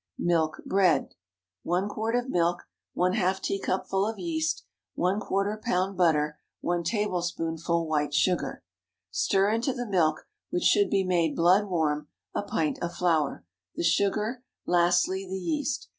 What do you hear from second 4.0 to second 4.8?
of yeast.